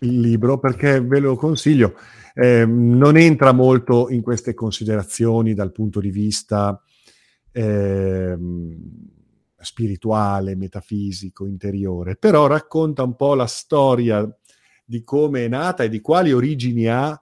[0.00, 1.94] il libro, perché ve lo consiglio.
[2.34, 6.80] Eh, non entra molto in queste considerazioni dal punto di vista
[7.52, 8.36] eh,
[9.58, 14.26] spirituale, metafisico, interiore, però racconta un po' la storia
[14.84, 17.20] di come è nata e di quali origini ha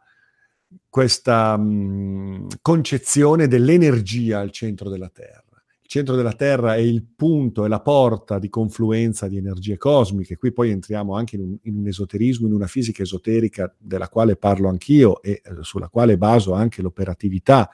[0.89, 5.48] questa mh, concezione dell'energia al centro della Terra.
[5.89, 10.37] Il centro della Terra è il punto, è la porta di confluenza di energie cosmiche.
[10.37, 14.37] Qui poi entriamo anche in un, in un esoterismo, in una fisica esoterica della quale
[14.37, 17.71] parlo anch'io e eh, sulla quale baso anche l'operatività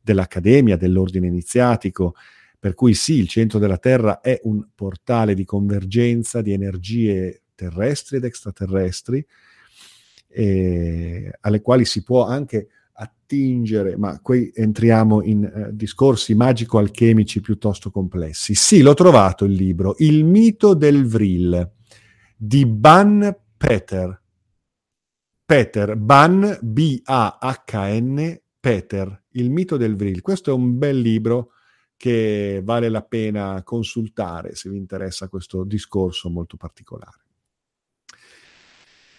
[0.00, 2.14] dell'accademia, dell'ordine iniziatico,
[2.58, 8.16] per cui sì, il centro della Terra è un portale di convergenza di energie terrestri
[8.16, 9.26] ed extraterrestri,
[10.28, 12.68] eh, alle quali si può anche
[13.28, 18.54] attingere, ma qui entriamo in eh, discorsi magico-alchemici piuttosto complessi.
[18.54, 21.70] Sì, l'ho trovato il libro, Il mito del Vril,
[22.34, 24.22] di Ban Peter.
[25.44, 30.22] Peter, Ban, B-A-H-N, Peter, Il mito del Vril.
[30.22, 31.52] Questo è un bel libro
[31.96, 37.24] che vale la pena consultare se vi interessa questo discorso molto particolare.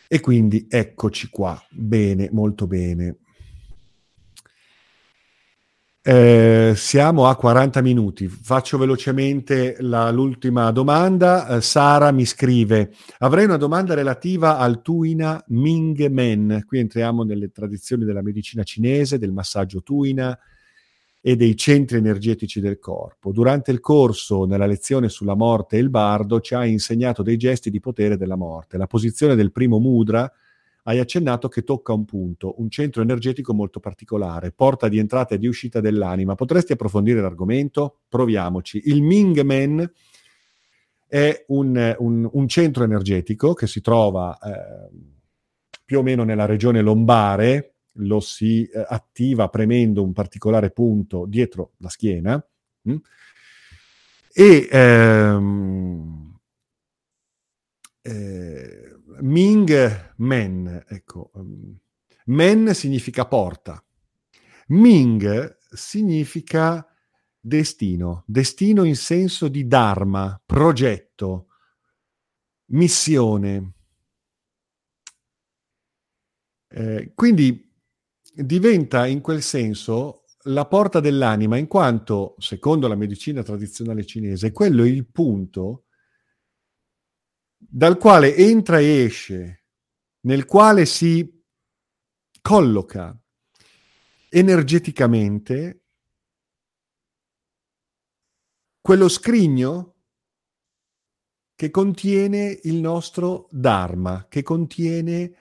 [0.08, 3.18] E quindi eccoci qua, bene, molto bene.
[6.12, 8.28] Eh, siamo a 40 minuti.
[8.28, 11.48] Faccio velocemente la, l'ultima domanda.
[11.58, 16.64] Eh, Sara mi scrive: Avrei una domanda relativa al Tuina Ming Men.
[16.66, 20.36] Qui entriamo nelle tradizioni della medicina cinese, del massaggio Tuina,
[21.22, 23.32] e dei centri energetici del corpo.
[23.32, 27.80] Durante il corso, nella lezione sulla morte il bardo, ci ha insegnato dei gesti di
[27.80, 28.78] potere della morte.
[28.78, 30.28] La posizione del primo mudra
[30.84, 35.38] hai accennato che tocca un punto, un centro energetico molto particolare, porta di entrata e
[35.38, 36.36] di uscita dell'anima.
[36.36, 38.00] Potresti approfondire l'argomento?
[38.08, 38.82] Proviamoci.
[38.86, 39.92] Il Ming Men
[41.08, 44.90] è un, un, un centro energetico che si trova eh,
[45.84, 51.72] più o meno nella regione lombare, lo si eh, attiva premendo un particolare punto dietro
[51.78, 52.44] la schiena
[52.82, 52.92] mh?
[52.92, 52.98] Mm?
[54.32, 56.40] e ehm,
[58.02, 58.89] eh,
[59.22, 61.78] Ming Men, ecco, um,
[62.26, 63.84] Men significa porta,
[64.68, 66.86] Ming significa
[67.40, 71.48] destino, destino in senso di dharma, progetto,
[72.68, 73.74] missione.
[76.72, 77.68] Eh, quindi
[78.32, 84.84] diventa in quel senso la porta dell'anima, in quanto, secondo la medicina tradizionale cinese, quello
[84.84, 85.86] è il punto
[87.70, 89.66] dal quale entra e esce,
[90.22, 91.44] nel quale si
[92.42, 93.16] colloca
[94.30, 95.84] energeticamente
[98.82, 99.96] quello scrigno
[101.56, 105.36] che contiene il nostro Dharma, che contiene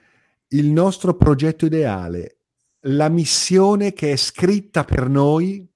[0.49, 2.39] il nostro progetto ideale,
[2.81, 5.68] la missione che è scritta per noi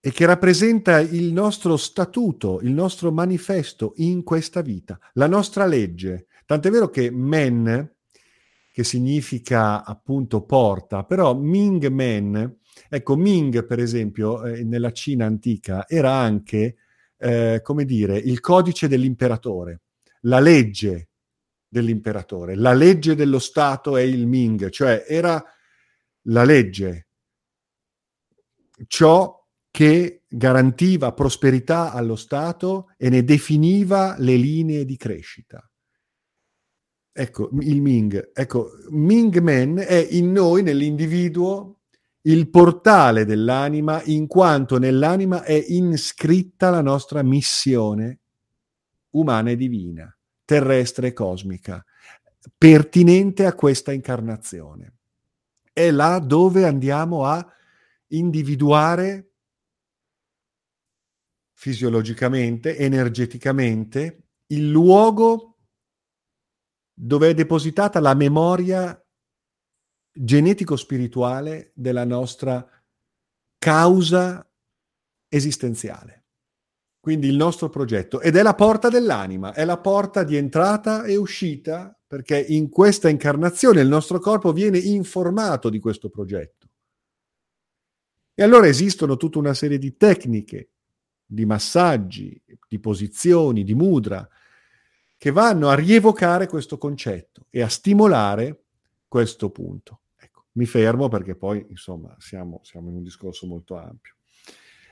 [0.00, 6.26] e che rappresenta il nostro statuto, il nostro manifesto in questa vita, la nostra legge.
[6.46, 7.94] Tant'è vero che men,
[8.72, 15.86] che significa appunto porta, però Ming Men, ecco Ming per esempio eh, nella Cina antica
[15.88, 16.76] era anche,
[17.18, 19.80] eh, come dire, il codice dell'imperatore,
[20.22, 21.08] la legge
[21.68, 22.54] dell'imperatore.
[22.54, 25.42] La legge dello Stato è il Ming, cioè era
[26.22, 27.08] la legge,
[28.86, 29.37] ciò
[29.78, 35.70] che garantiva prosperità allo Stato e ne definiva le linee di crescita.
[37.12, 38.32] Ecco, il Ming.
[38.34, 41.82] Ecco, Ming Men è in noi, nell'individuo,
[42.22, 48.18] il portale dell'anima, in quanto nell'anima è iscritta la nostra missione
[49.10, 50.12] umana e divina
[50.44, 51.84] terrestre e cosmica,
[52.56, 54.94] pertinente a questa incarnazione.
[55.72, 57.46] È là dove andiamo a
[58.08, 59.27] individuare
[61.58, 65.56] fisiologicamente, energeticamente, il luogo
[66.94, 69.00] dove è depositata la memoria
[70.12, 72.66] genetico-spirituale della nostra
[73.58, 74.48] causa
[75.28, 76.18] esistenziale
[77.08, 81.16] quindi il nostro progetto, ed è la porta dell'anima, è la porta di entrata e
[81.16, 86.68] uscita, perché in questa incarnazione il nostro corpo viene informato di questo progetto.
[88.34, 90.72] E allora esistono tutta una serie di tecniche,
[91.30, 94.26] di massaggi, di posizioni, di mudra,
[95.18, 98.62] che vanno a rievocare questo concetto e a stimolare
[99.06, 100.00] questo punto.
[100.16, 104.14] Ecco, mi fermo perché poi, insomma, siamo, siamo in un discorso molto ampio.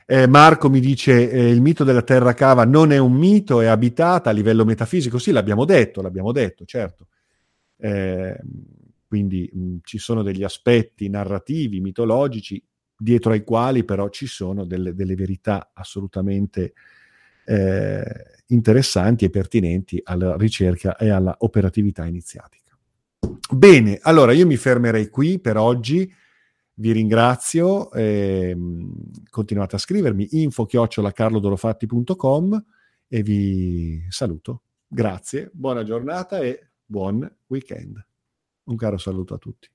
[0.05, 3.67] Eh, Marco mi dice eh, il mito della terra cava non è un mito, è
[3.67, 5.19] abitata a livello metafisico.
[5.19, 7.09] Sì, l'abbiamo detto, l'abbiamo detto, certo.
[7.79, 8.39] Eh,
[9.09, 12.63] quindi mh, ci sono degli aspetti narrativi, mitologici
[12.97, 16.73] dietro ai quali però ci sono delle, delle verità assolutamente
[17.45, 18.05] eh,
[18.47, 22.77] interessanti e pertinenti alla ricerca e alla operatività iniziatica.
[23.51, 26.13] Bene, allora io mi fermerei qui per oggi.
[26.79, 28.93] Vi ringrazio, ehm,
[29.31, 32.65] continuate a scrivermi info-carlodorofatti.com
[33.09, 34.63] e vi saluto.
[34.87, 38.05] Grazie, buona giornata e buon weekend.
[38.65, 39.71] Un caro saluto a tutti.